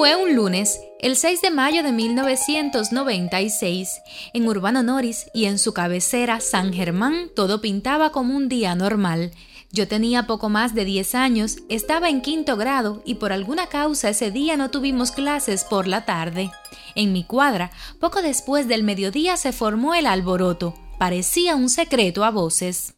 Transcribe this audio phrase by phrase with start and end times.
[0.00, 4.00] Fue un lunes, el 6 de mayo de 1996,
[4.32, 9.30] en Urbano Noris y en su cabecera San Germán todo pintaba como un día normal.
[9.72, 14.08] Yo tenía poco más de 10 años, estaba en quinto grado y por alguna causa
[14.08, 16.50] ese día no tuvimos clases por la tarde.
[16.94, 17.70] En mi cuadra,
[18.00, 20.72] poco después del mediodía se formó el alboroto.
[20.98, 22.94] Parecía un secreto a voces.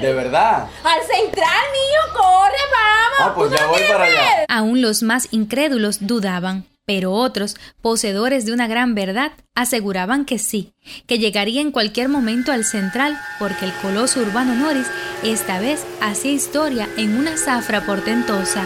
[0.00, 0.68] ¿De verdad?
[0.84, 2.12] ¡Al central, niño!
[2.12, 3.18] ¡Corre, vamos!
[3.20, 4.44] Ah, pues ya voy para allá.
[4.48, 10.72] Aún los más incrédulos dudaban, pero otros, poseedores de una gran verdad, aseguraban que sí,
[11.06, 14.86] que llegaría en cualquier momento al central, porque el coloso urbano Norris
[15.22, 18.64] esta vez hacía historia en una zafra portentosa.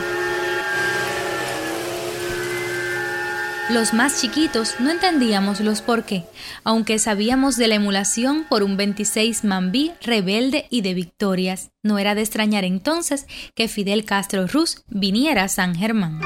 [3.72, 6.24] Los más chiquitos no entendíamos los por qué,
[6.62, 11.70] aunque sabíamos de la emulación por un 26 Mambí rebelde y de victorias.
[11.82, 16.20] No era de extrañar entonces que Fidel Castro Ruz viniera a San Germán.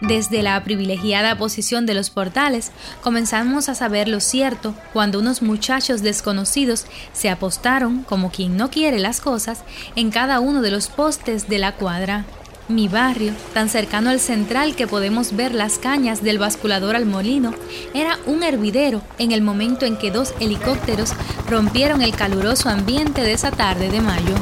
[0.00, 6.02] Desde la privilegiada posición de los portales, comenzamos a saber lo cierto cuando unos muchachos
[6.02, 9.62] desconocidos se apostaron, como quien no quiere las cosas,
[9.94, 12.24] en cada uno de los postes de la cuadra.
[12.68, 17.54] Mi barrio, tan cercano al central que podemos ver las cañas del basculador al molino,
[17.94, 21.14] era un hervidero en el momento en que dos helicópteros
[21.48, 24.34] rompieron el caluroso ambiente de esa tarde de mayo.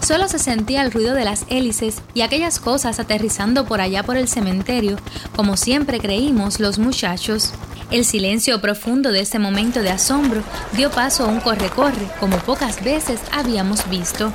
[0.00, 4.16] Solo se sentía el ruido de las hélices y aquellas cosas aterrizando por allá por
[4.16, 4.96] el cementerio,
[5.36, 7.52] como siempre creímos los muchachos.
[7.90, 12.82] El silencio profundo de ese momento de asombro dio paso a un corre-corre, como pocas
[12.82, 14.32] veces habíamos visto.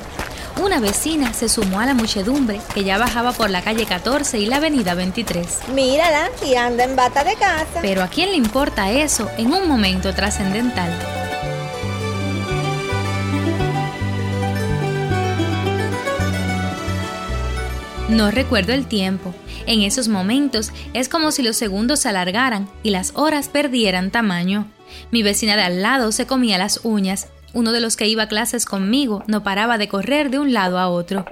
[0.62, 4.46] Una vecina se sumó a la muchedumbre que ya bajaba por la calle 14 y
[4.46, 5.68] la avenida 23.
[5.74, 7.80] Mírala, y anda en bata de casa.
[7.82, 10.90] Pero ¿a quién le importa eso en un momento trascendental?
[18.08, 19.34] No recuerdo el tiempo.
[19.66, 24.70] En esos momentos es como si los segundos se alargaran y las horas perdieran tamaño.
[25.10, 28.28] Mi vecina de al lado se comía las uñas uno de los que iba a
[28.28, 31.24] clases conmigo no paraba de correr de un lado a otro.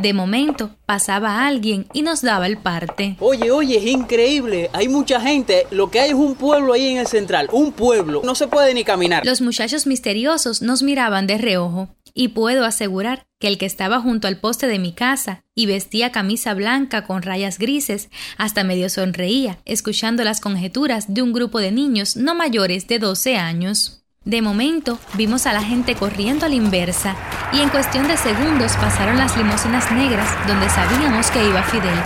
[0.00, 3.16] De momento pasaba alguien y nos daba el parte.
[3.18, 4.70] Oye, oye, es increíble.
[4.72, 5.66] Hay mucha gente.
[5.72, 7.48] Lo que hay es un pueblo ahí en el central.
[7.50, 8.22] Un pueblo.
[8.24, 9.26] No se puede ni caminar.
[9.26, 11.88] Los muchachos misteriosos nos miraban de reojo.
[12.14, 16.12] Y puedo asegurar que el que estaba junto al poste de mi casa y vestía
[16.12, 21.72] camisa blanca con rayas grises hasta medio sonreía, escuchando las conjeturas de un grupo de
[21.72, 24.01] niños no mayores de 12 años.
[24.24, 27.16] De momento vimos a la gente corriendo a la inversa
[27.52, 31.98] y en cuestión de segundos pasaron las limusinas negras donde sabíamos que iba Fidel.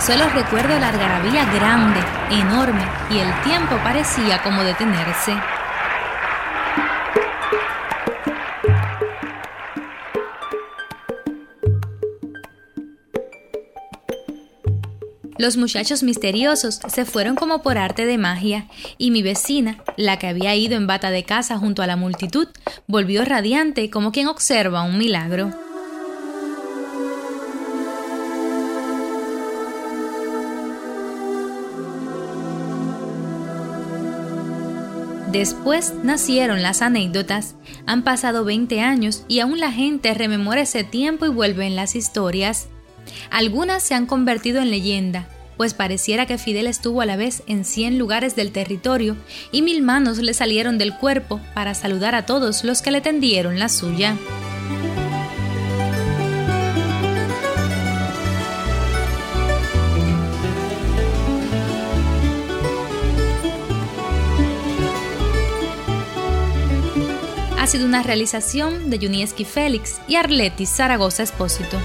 [0.00, 5.34] Solo recuerdo la algarabía grande, enorme y el tiempo parecía como detenerse.
[15.38, 18.66] Los muchachos misteriosos se fueron como por arte de magia,
[18.98, 22.48] y mi vecina, la que había ido en bata de casa junto a la multitud,
[22.88, 25.54] volvió radiante como quien observa un milagro.
[35.30, 37.54] Después nacieron las anécdotas.
[37.86, 41.94] Han pasado 20 años y aún la gente rememora ese tiempo y vuelve en las
[41.94, 42.68] historias.
[43.30, 45.26] Algunas se han convertido en leyenda,
[45.58, 49.16] pues pareciera que Fidel estuvo a la vez en 100 lugares del territorio
[49.52, 53.58] y mil manos le salieron del cuerpo para saludar a todos los que le tendieron
[53.58, 54.16] la suya.
[67.58, 71.76] Ha sido una realización de Junieski Félix y Arletis Zaragoza Espósito.